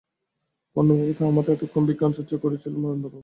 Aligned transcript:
পূর্ণবাবুতে 0.75 1.23
আমাতে 1.25 1.49
এতক্ষণ 1.51 1.83
বিজ্ঞানচর্চা 1.89 2.35
করছিলুম 2.37 2.81
চন্দ্রবাবু! 2.83 3.17